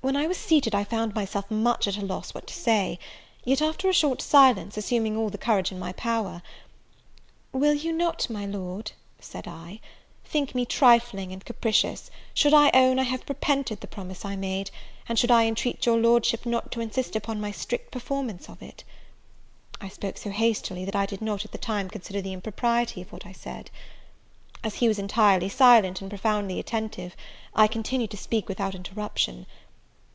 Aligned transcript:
When 0.00 0.16
I 0.16 0.26
was 0.26 0.36
seated, 0.36 0.74
I 0.74 0.84
found 0.84 1.14
myself 1.14 1.50
much 1.50 1.88
at 1.88 1.96
a 1.96 2.04
loss 2.04 2.34
what 2.34 2.46
to 2.48 2.52
say; 2.52 2.98
yet, 3.42 3.62
after 3.62 3.88
a 3.88 3.94
short 3.94 4.20
silence, 4.20 4.76
assuming 4.76 5.16
all 5.16 5.30
the 5.30 5.38
courage 5.38 5.72
in 5.72 5.78
my 5.78 5.94
power, 5.94 6.42
"Will 7.54 7.72
you 7.72 7.90
not, 7.90 8.28
my 8.28 8.44
Lord," 8.44 8.92
said 9.18 9.48
I, 9.48 9.80
"think 10.22 10.54
me 10.54 10.66
trifling 10.66 11.32
and 11.32 11.42
capricious, 11.42 12.10
should 12.34 12.52
I 12.52 12.70
own 12.74 12.98
I 12.98 13.04
have 13.04 13.22
repented 13.26 13.80
the 13.80 13.86
promise 13.86 14.26
I 14.26 14.36
made, 14.36 14.70
and 15.08 15.18
should 15.18 15.30
I 15.30 15.46
entreat 15.46 15.86
your 15.86 15.96
Lordship 15.96 16.44
not 16.44 16.70
to 16.72 16.82
insist 16.82 17.16
upon 17.16 17.40
my 17.40 17.50
strict 17.50 17.90
performance 17.90 18.50
of 18.50 18.60
it?" 18.60 18.84
I 19.80 19.88
spoke 19.88 20.18
so 20.18 20.28
hastily, 20.28 20.84
that 20.84 20.94
I 20.94 21.06
did 21.06 21.22
not, 21.22 21.46
at 21.46 21.52
the 21.52 21.56
time, 21.56 21.88
consider 21.88 22.20
the 22.20 22.34
impropriety 22.34 23.00
of 23.00 23.10
what 23.10 23.24
I 23.24 23.32
said. 23.32 23.70
As 24.62 24.74
he 24.74 24.86
was 24.88 24.98
entirely 24.98 25.48
silent, 25.48 26.02
and 26.02 26.10
profoundly 26.10 26.58
attentive, 26.60 27.16
I 27.54 27.66
continued 27.68 28.10
to 28.10 28.18
speak 28.18 28.50
without 28.50 28.74
interruption. 28.74 29.46